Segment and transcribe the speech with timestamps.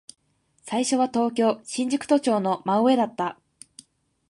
[0.63, 3.39] 最初は東京、新宿都庁の真上だった。